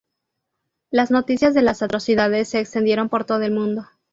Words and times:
Las 0.89 1.11
noticias 1.11 1.53
de 1.53 1.61
las 1.61 1.83
atrocidades 1.83 2.49
se 2.49 2.59
extendieron 2.59 3.07
por 3.07 3.23
todo 3.23 3.43
el 3.43 3.51
mundo. 3.51 3.85